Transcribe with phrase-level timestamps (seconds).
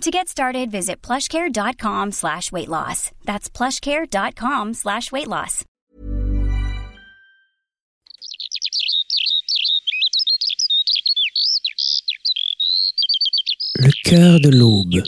[0.00, 3.10] To get started, visit plushcare.com slash weight loss.
[3.24, 5.64] That's plushcare.com slash weight loss.
[13.76, 15.02] Le cœur de l'aube.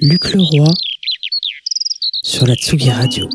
[0.00, 0.72] Luc Leroy
[2.22, 3.28] sur la Tsugi Radio.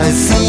[0.00, 0.45] assim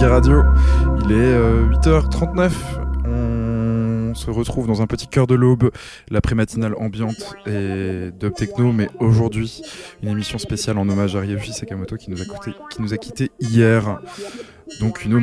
[0.00, 0.42] Radio.
[1.04, 1.38] Il est
[1.76, 2.50] 8h39.
[3.06, 5.70] Euh, On se retrouve dans un petit cœur de l'aube,
[6.10, 9.62] l'après-matinale ambiante et dub techno, mais aujourd'hui,
[10.02, 12.96] une émission spéciale en hommage à Ryoshi Sakamoto qui nous a, coûté, qui nous a
[12.96, 14.00] quitté hier.
[14.80, 15.14] Donc une,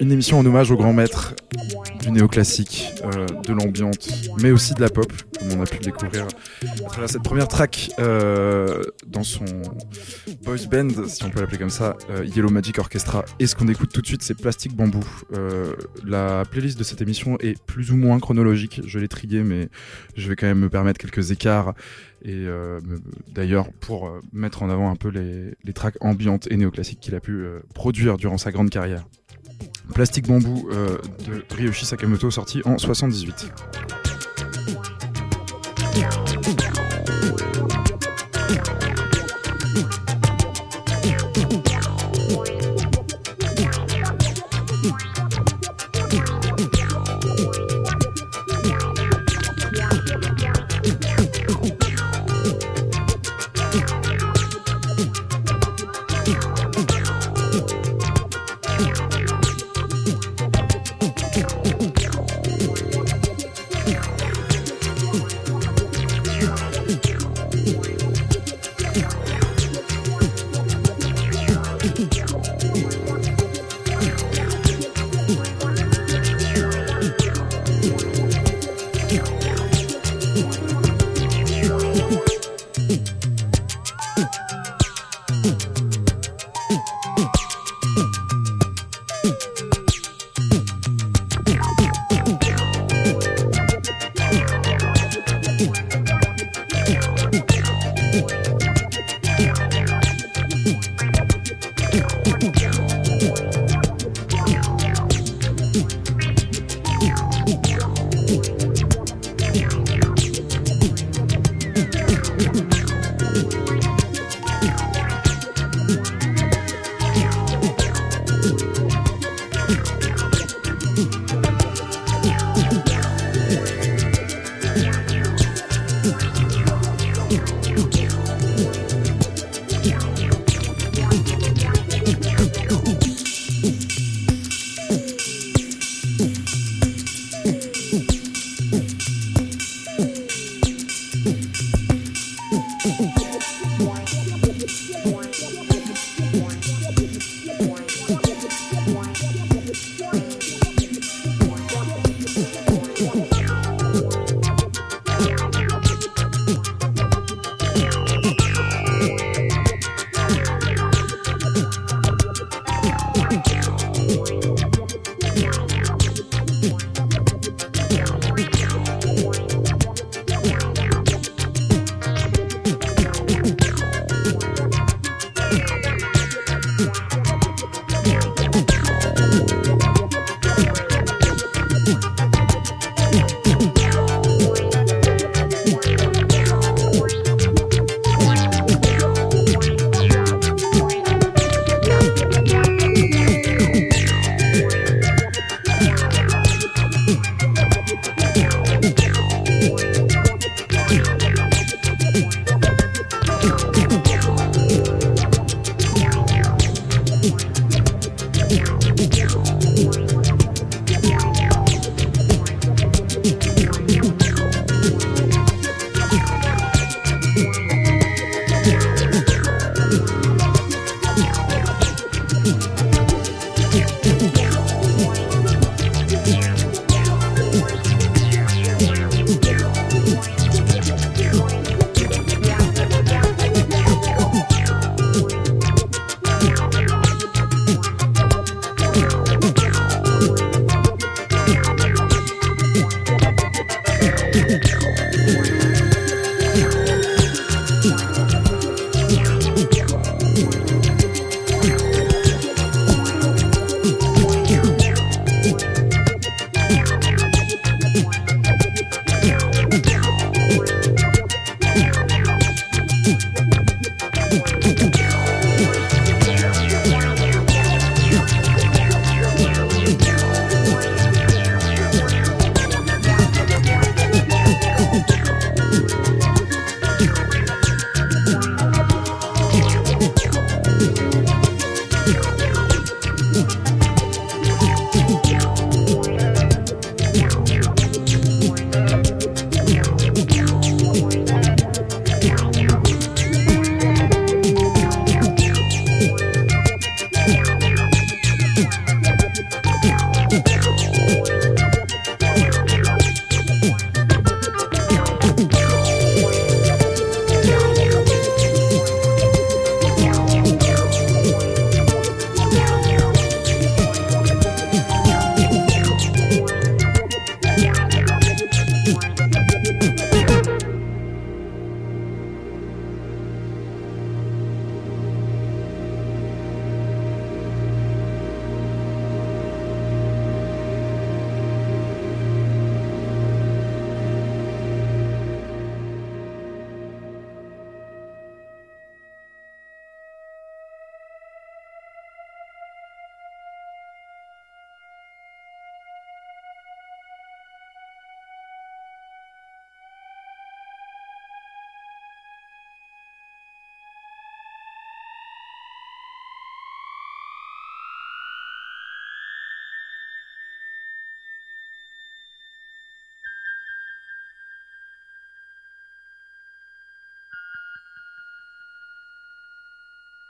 [0.00, 1.34] émission en hommage au grand maître
[2.02, 4.08] du néoclassique, euh, de l'ambiante,
[4.40, 6.26] mais aussi de la pop, comme on a pu le découvrir
[6.62, 9.44] à travers cette première track euh, dans son
[10.44, 13.24] boys band, si on peut l'appeler comme ça, euh, Yellow Magic Orchestra.
[13.38, 15.04] Et ce qu'on écoute tout de suite, c'est Plastic Bamboo.
[16.04, 18.80] La playlist de cette émission est plus ou moins chronologique.
[18.86, 19.68] Je l'ai trié, mais
[20.16, 21.74] je vais quand même me permettre quelques écarts.
[22.22, 22.80] Et euh,
[23.28, 27.14] d'ailleurs, pour euh, mettre en avant un peu les, les tracks ambiantes et néoclassiques qu'il
[27.14, 29.06] a pu euh, produire durant sa grande carrière.
[29.94, 33.52] Plastic Bamboo euh, de Ryoshi Sakamoto, sorti en 78.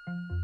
[0.08, 0.36] you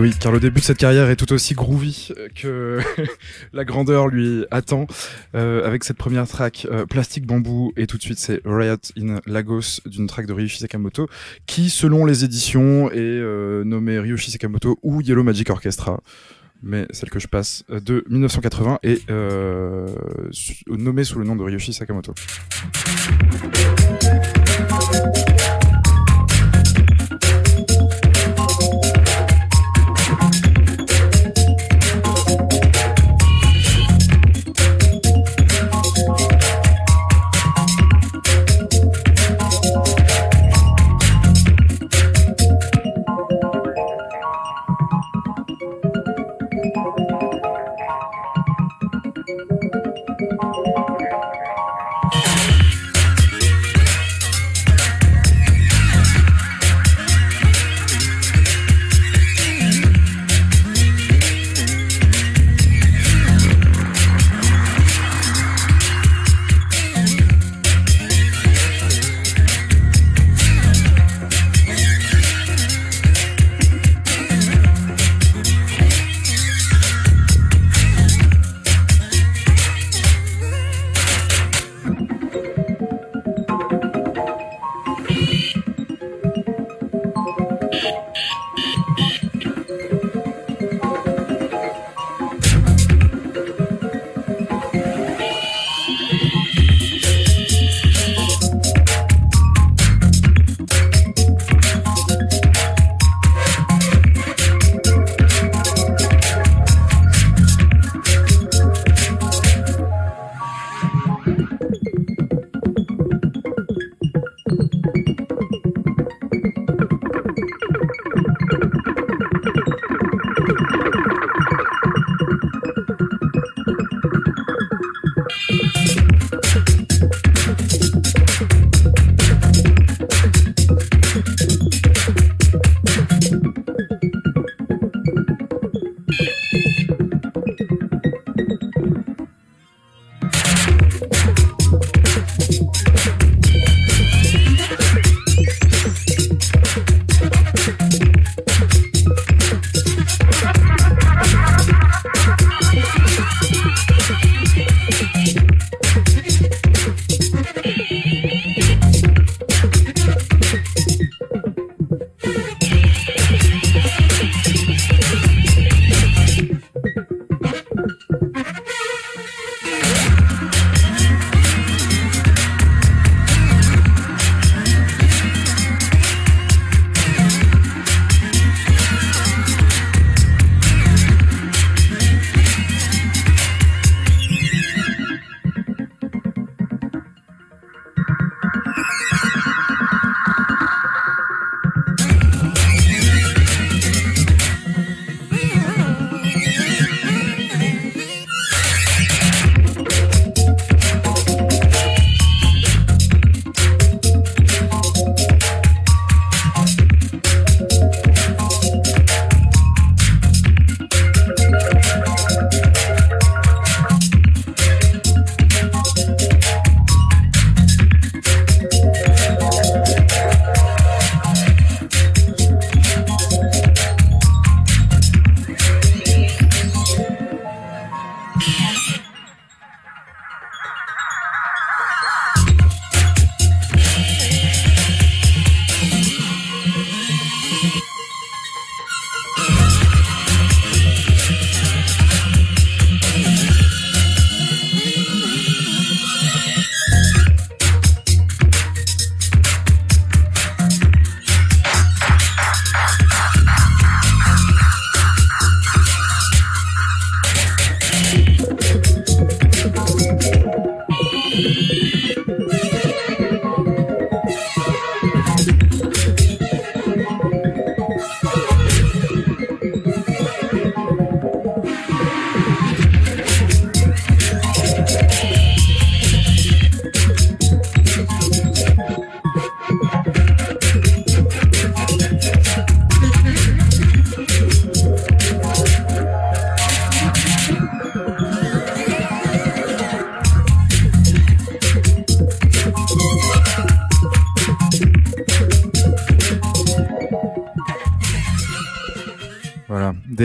[0.00, 2.78] Et oui, car le début de cette carrière est tout aussi groovy que
[3.52, 4.86] la grandeur lui attend.
[5.34, 9.20] Euh, avec cette première track, euh, Plastic Bamboo, et tout de suite c'est Riot in
[9.26, 11.06] Lagos d'une track de Ryushi Sakamoto,
[11.44, 16.00] qui selon les éditions est euh, nommée Ryushi Sakamoto ou Yellow Magic Orchestra.
[16.62, 19.86] Mais celle que je passe euh, de 1980 est euh,
[20.66, 22.14] nommée sous le nom de Ryushi Sakamoto.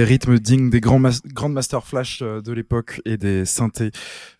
[0.06, 3.92] Rythmes dignes des grands grandes Master Flash euh, de l'époque et des synthés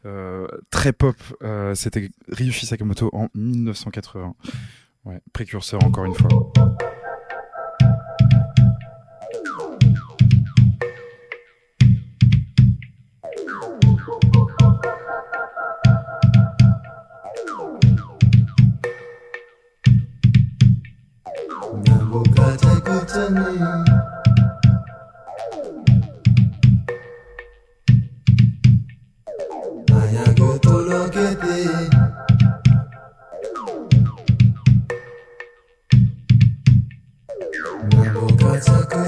[0.06, 1.16] euh, très pop.
[1.44, 4.34] Euh, C'était Ryushi Sakamoto en 1980.
[5.06, 6.30] Ouais, précurseur encore une fois.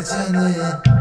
[0.08, 0.97] pretending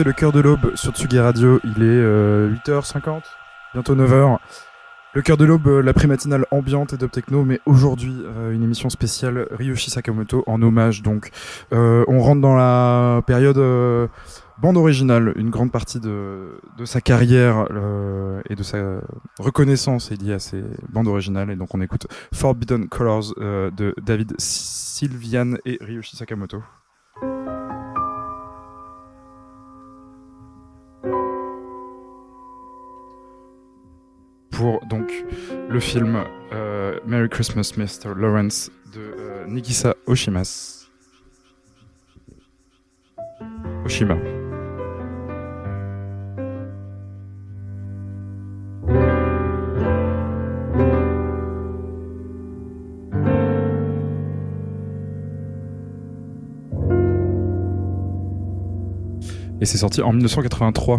[0.00, 1.60] le cœur de l'aube sur Tsugi Radio.
[1.64, 3.22] Il est euh, 8h50,
[3.74, 4.38] bientôt 9h.
[5.14, 8.62] Le cœur de l'aube, euh, la pré-matinale ambiante et dub techno, mais aujourd'hui euh, une
[8.62, 11.02] émission spéciale Ryoshi Sakamoto en hommage.
[11.02, 11.30] Donc,
[11.74, 14.08] Euh, on rentre dans la période euh,
[14.58, 15.34] bande originale.
[15.36, 18.78] Une grande partie de, sa carrière euh, et de sa
[19.38, 21.50] reconnaissance est liée à ces bandes originales.
[21.50, 26.62] Et donc, on écoute Forbidden Colors euh, de David Sylvian et Ryoshi Sakamoto.
[34.52, 35.10] pour donc
[35.68, 38.14] le film euh, Merry Christmas Mr.
[38.14, 40.86] Lawrence de euh, Nigisa Oshimas.
[43.84, 44.16] Oshima.
[59.60, 60.98] Et c'est sorti en 1983.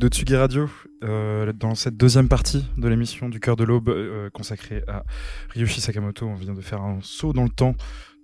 [0.00, 0.66] De Tsugi Radio
[1.04, 5.04] euh, dans cette deuxième partie de l'émission du cœur de l'aube euh, consacrée à
[5.50, 6.26] Ryushi Sakamoto.
[6.26, 7.74] On vient de faire un saut dans le temps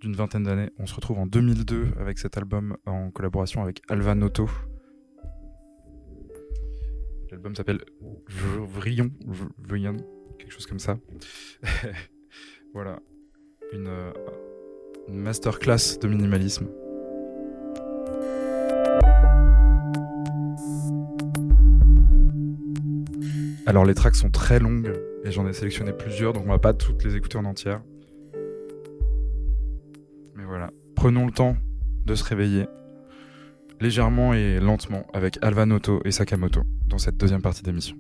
[0.00, 0.70] d'une vingtaine d'années.
[0.78, 4.48] On se retrouve en 2002 avec cet album en collaboration avec Alva Noto.
[7.30, 7.80] L'album s'appelle
[8.26, 9.10] Vrion,
[9.58, 9.96] Vrion,
[10.38, 10.96] quelque chose comme ça.
[12.72, 13.00] voilà,
[13.74, 14.12] euh,
[15.08, 16.68] une masterclass de minimalisme.
[23.66, 24.92] Alors les tracks sont très longues
[25.24, 27.82] et j'en ai sélectionné plusieurs, donc on va pas toutes les écouter en entière.
[30.36, 31.56] Mais voilà, prenons le temps
[32.04, 32.66] de se réveiller
[33.80, 37.96] légèrement et lentement avec Alva Noto et Sakamoto dans cette deuxième partie d'émission.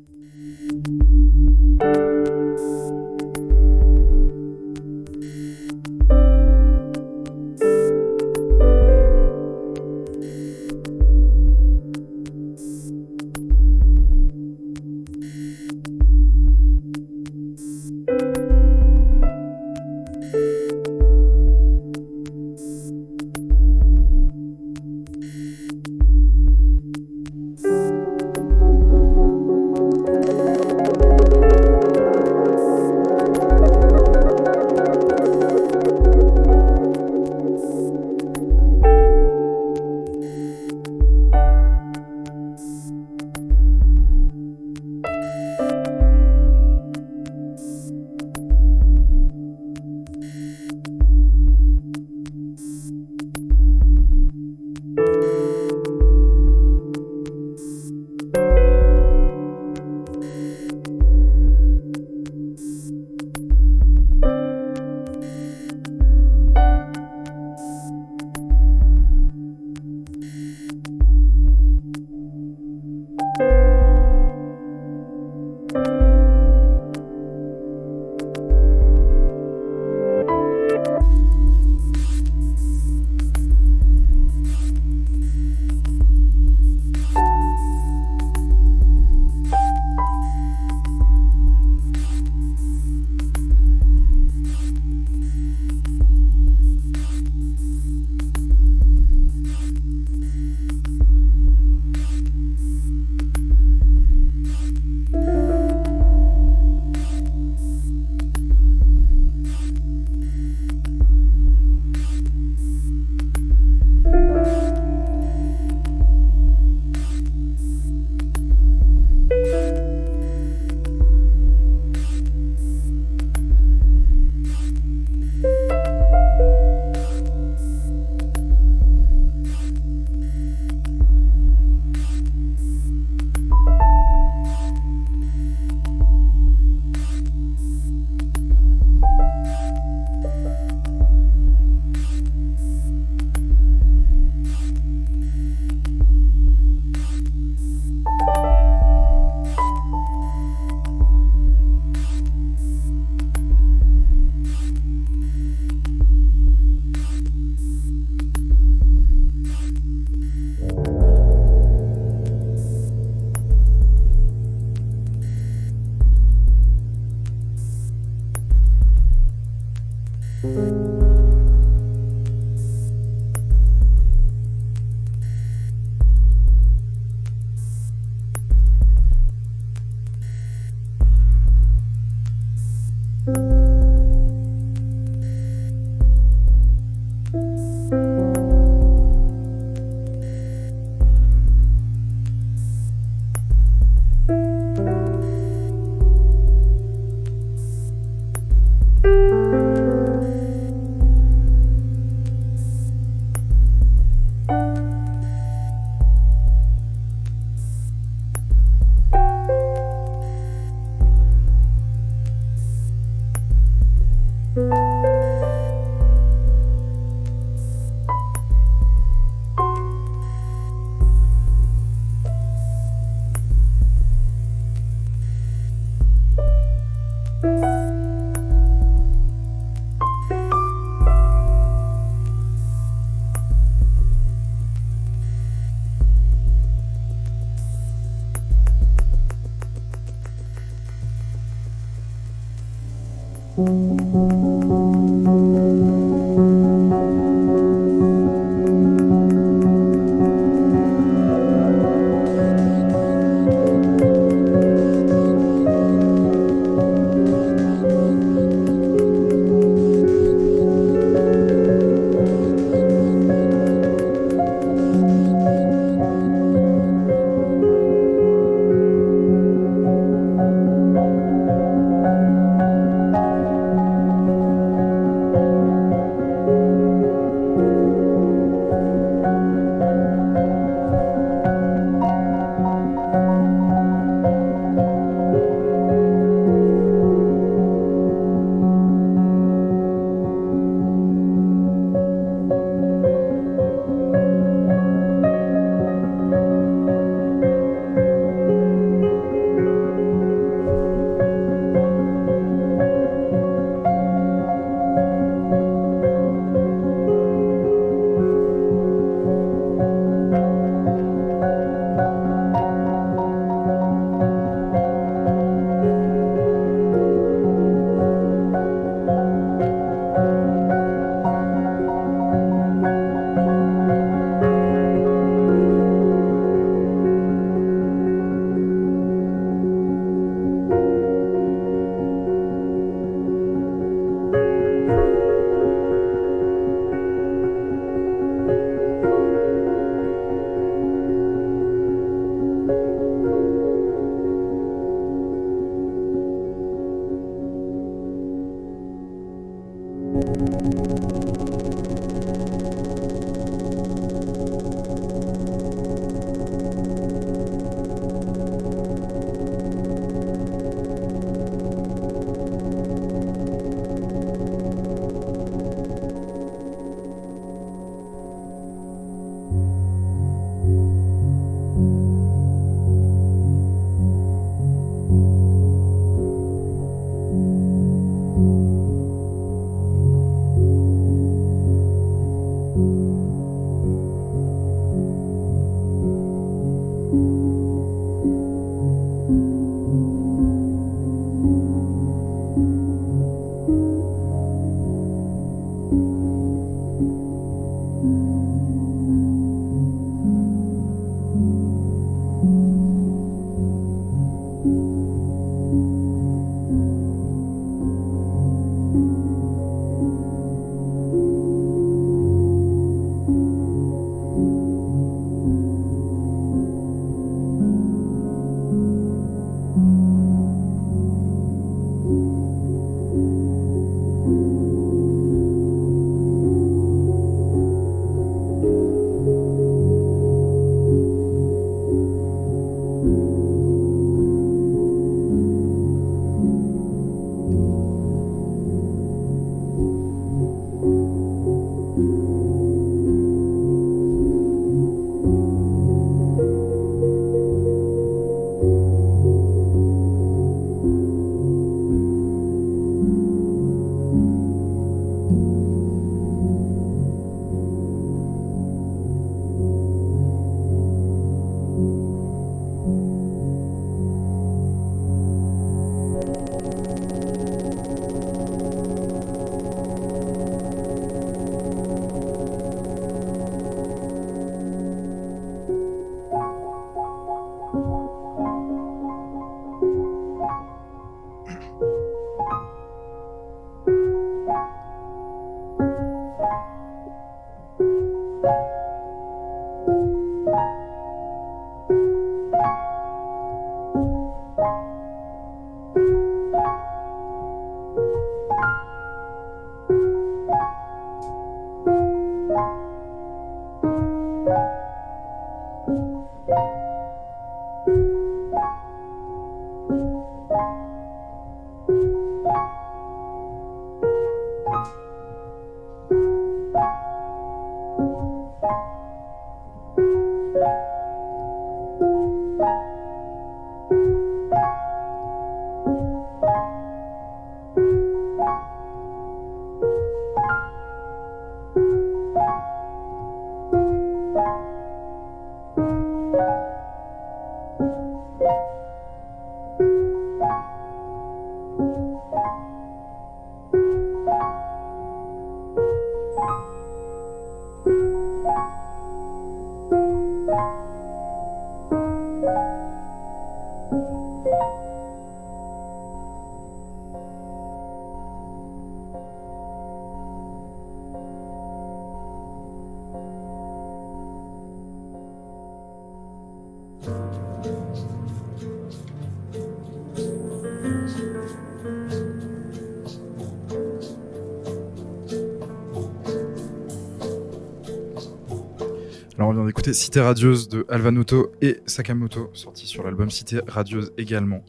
[579.92, 584.64] Cité radieuse de Alvanoto et Sakamoto, sorti sur l'album Cité radieuse également.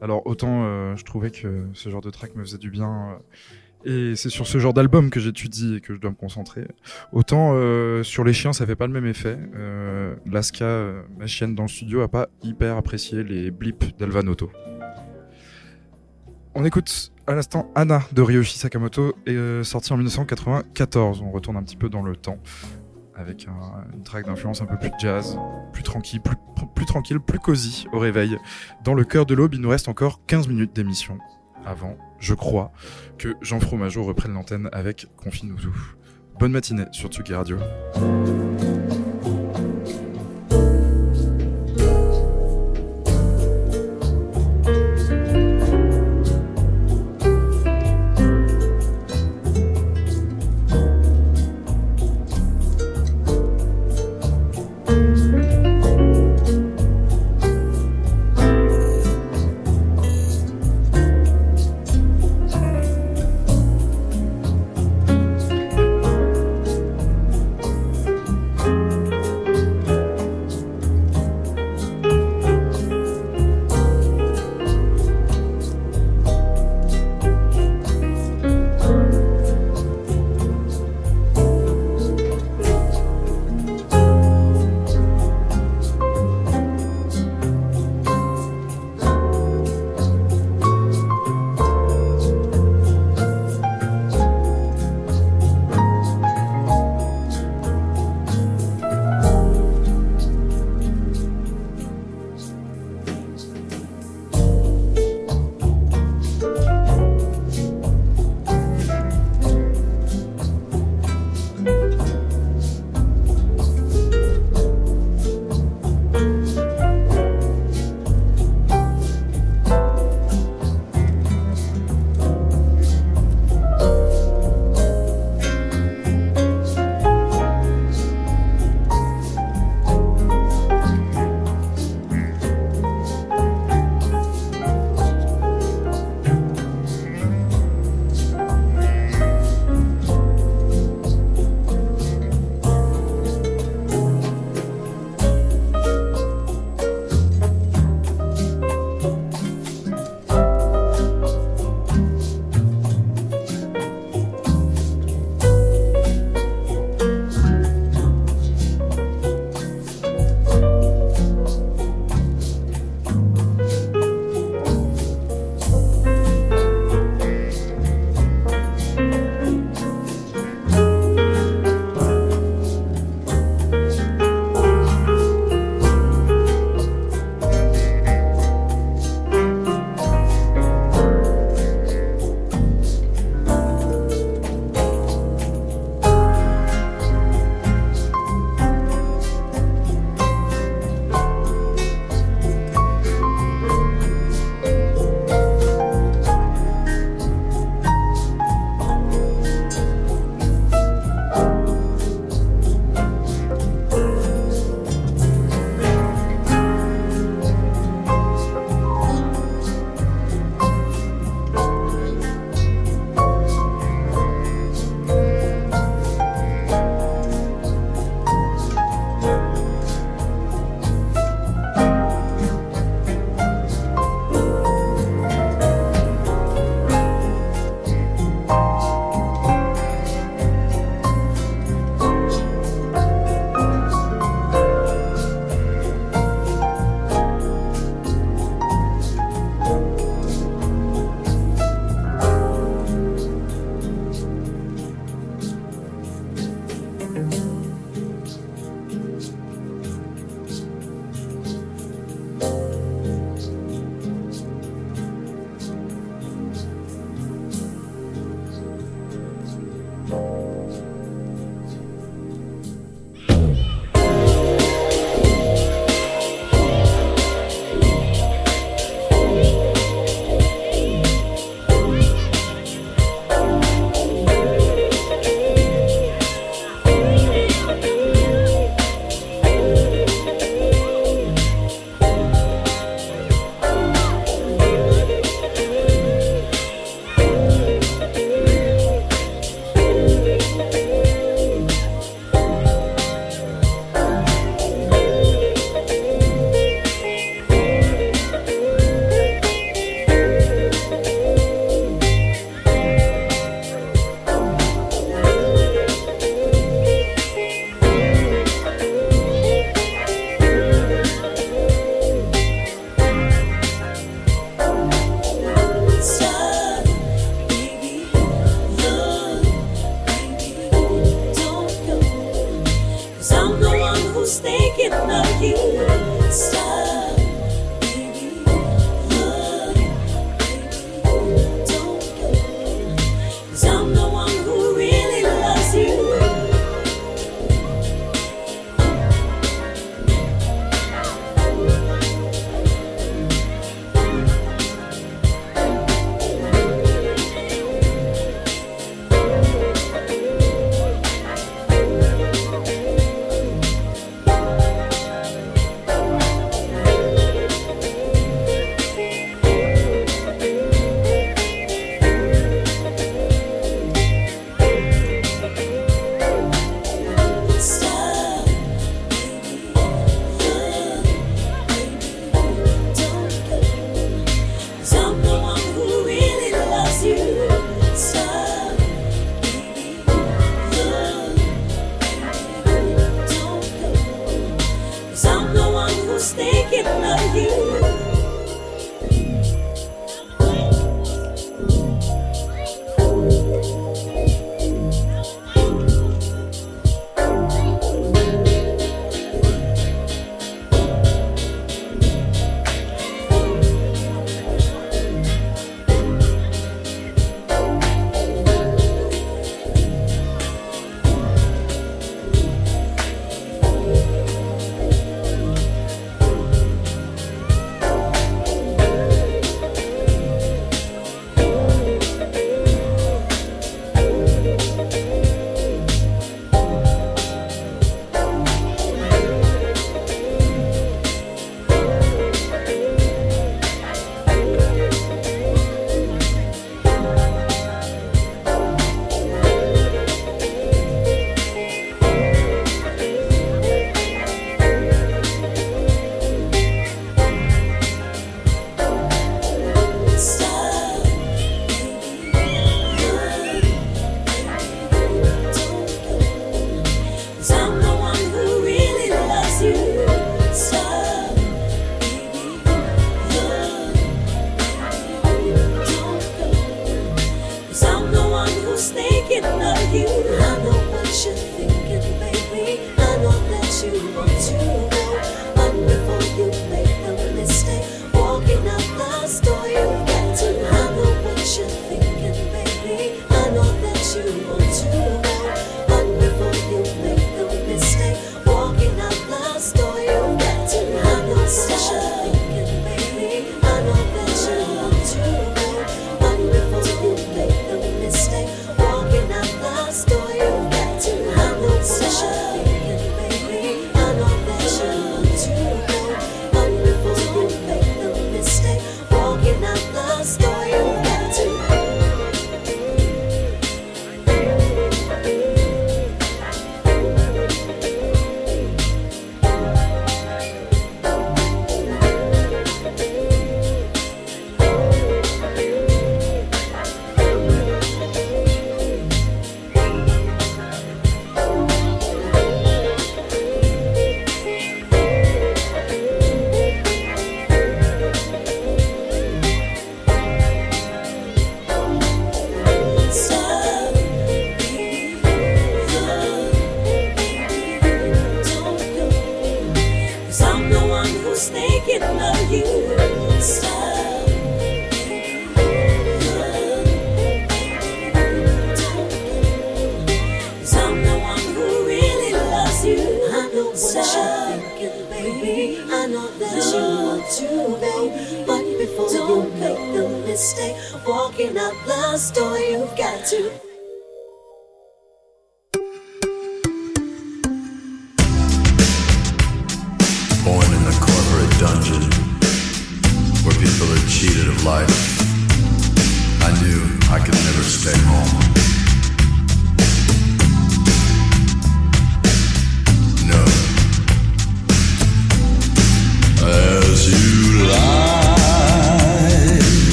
[0.00, 3.18] Alors autant euh, je trouvais que ce genre de track me faisait du bien,
[3.86, 6.66] euh, et c'est sur ce genre d'album que j'étudie et que je dois me concentrer.
[7.12, 9.38] Autant euh, sur les chiens ça fait pas le même effet.
[10.26, 14.50] Laska, ma chienne dans le studio, a pas hyper apprécié les blips d'Alvanoto.
[16.56, 21.20] On écoute à l'instant Anna de Ryoshi Sakamoto, et, euh, sorti en 1994.
[21.22, 22.38] On retourne un petit peu dans le temps
[23.16, 25.38] avec un- une track d'influence un peu plus jazz,
[25.72, 28.36] plus tranquille, plus, tranquille, plus cosy au réveil.
[28.84, 31.18] Dans le cœur de l'aube, il nous reste encore 15 minutes d'émission
[31.66, 32.72] avant, je crois,
[33.18, 35.58] que Jean Fromageau reprenne l'antenne avec Confine-nous.
[36.38, 37.56] Bonne matinée sur Tsugi Radio.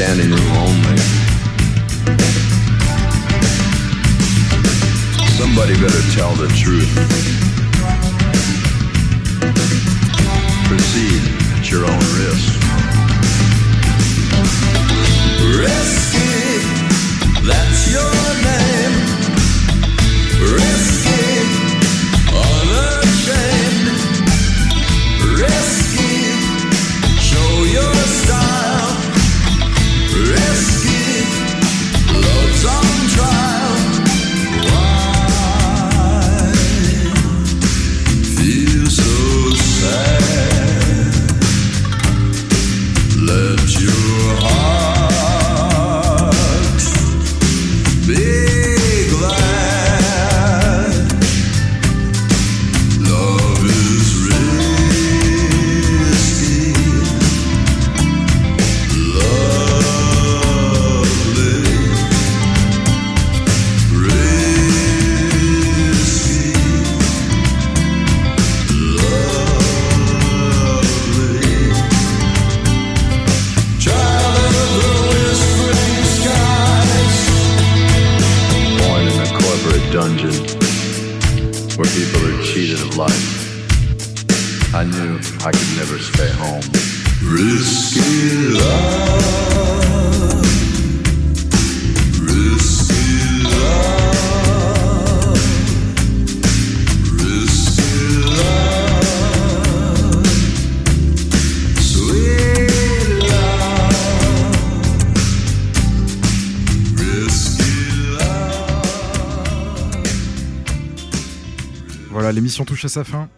[0.00, 0.96] Standing room only.
[5.36, 6.90] Somebody better tell the truth.
[10.68, 11.20] Proceed
[11.54, 12.48] at your own risk.
[15.60, 16.64] Risky,
[17.44, 18.16] that's your
[18.48, 18.94] name.
[20.40, 20.79] Risky,
[112.10, 113.28] Voilà, l'émission touche à sa fin.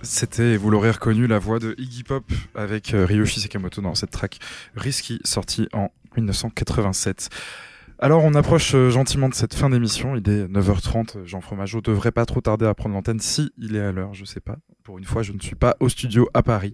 [0.00, 4.10] C'était, vous l'aurez reconnu, la voix de Iggy Pop avec euh, Ryoshi Sakamoto dans cette
[4.10, 4.38] track
[4.74, 7.28] Risky, sortie en 1987.
[8.00, 10.14] Alors, on approche euh, gentiment de cette fin d'émission.
[10.14, 11.24] Il est 9h30.
[11.24, 14.14] Jean Fromageau devrait pas trop tarder à prendre l'antenne si il est à l'heure.
[14.14, 14.56] Je sais pas.
[14.84, 16.72] Pour une fois, je ne suis pas au studio à Paris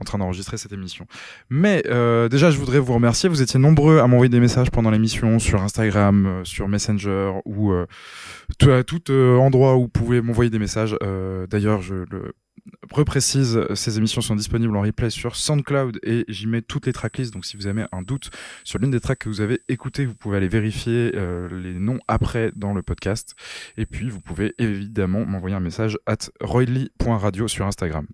[0.00, 1.06] en train d'enregistrer cette émission.
[1.48, 3.28] Mais euh, déjà, je voudrais vous remercier.
[3.28, 7.70] Vous étiez nombreux à m'envoyer des messages pendant l'émission sur Instagram, euh, sur Messenger ou
[7.72, 7.86] euh,
[8.58, 10.96] tout, à tout euh, endroit où vous pouvez m'envoyer des messages.
[11.04, 12.34] Euh, D'ailleurs, je le
[12.90, 17.32] reprécise, ces émissions sont disponibles en replay sur SoundCloud et j'y mets toutes les tracklists.
[17.32, 18.30] Donc si vous avez un doute
[18.64, 21.98] sur l'une des tracks que vous avez écoutées, vous pouvez aller vérifier euh, les noms
[22.08, 23.34] après dans le podcast.
[23.76, 28.06] Et puis vous pouvez évidemment m'envoyer un message at royly.radio sur Instagram.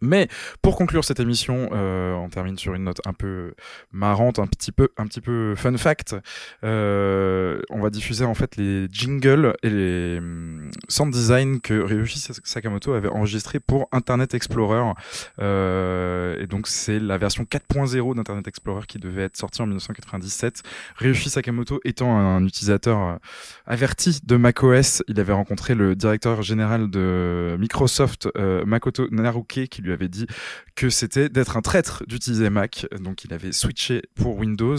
[0.00, 0.28] Mais
[0.62, 3.54] pour conclure cette émission, euh, on termine sur une note un peu
[3.92, 6.16] marrante, un petit peu, un petit peu fun fact.
[6.64, 12.18] Euh, on va diffuser en fait les jingles et les hum, sound design que Ryoshi
[12.44, 14.92] Sakamoto avait enregistré pour Internet Explorer.
[15.40, 20.62] Euh, et donc c'est la version 4.0 d'Internet Explorer qui devait être sortie en 1997.
[20.96, 23.18] Ryoshi Sakamoto étant un utilisateur
[23.66, 29.82] averti de macOS, il avait rencontré le directeur général de Microsoft, euh, Makoto Naruke, qui
[29.82, 30.26] lui avait dit
[30.74, 32.86] que c'était d'être un traître d'utiliser Mac.
[33.00, 34.76] Donc il avait switché pour Windows,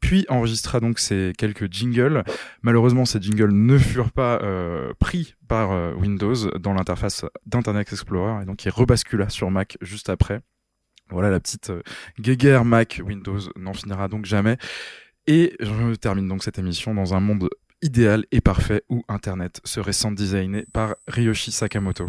[0.00, 2.24] puis enregistra donc ces quelques jingles.
[2.62, 8.42] Malheureusement, ces jingles ne furent pas euh, pris par euh, Windows dans l'interface d'Internet Explorer,
[8.42, 10.40] et donc il rebascula sur Mac juste après.
[11.10, 14.56] Voilà la petite euh, Mac Windows n'en finira donc jamais.
[15.26, 17.48] Et je termine donc cette émission dans un monde
[17.82, 22.08] idéal et parfait où Internet serait sound designé par Ryoshi Sakamoto.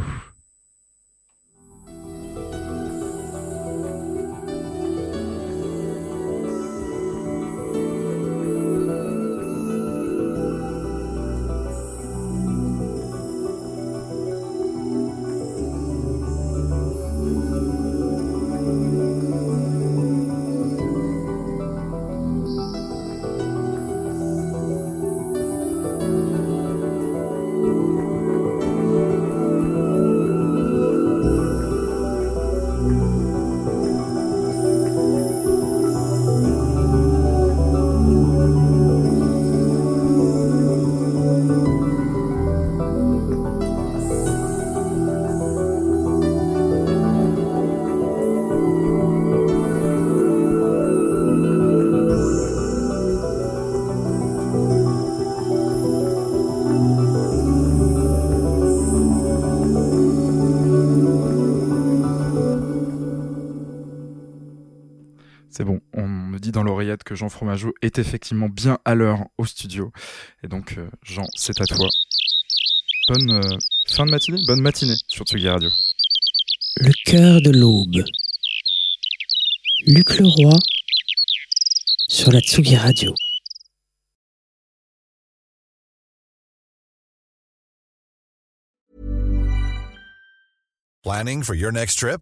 [66.51, 69.91] Dit dans l'oreillette que Jean Fromageau est effectivement bien à l'heure au studio.
[70.43, 71.87] Et donc, euh, Jean, c'est à toi.
[73.07, 75.69] Bonne euh, fin de matinée, bonne matinée sur Tsugi Radio.
[76.77, 78.03] Le cœur de l'aube.
[79.87, 80.57] Luc Leroy
[82.07, 83.13] sur la Tsugi Radio.
[91.03, 92.21] Planning for your next trip?